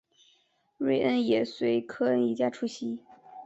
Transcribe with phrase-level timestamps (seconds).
[0.79, 3.01] 瑞恩也随科恩一家出席。